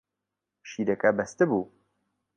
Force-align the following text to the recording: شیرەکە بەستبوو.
شیرەکە 0.69 1.09
بەستبوو. 1.17 1.63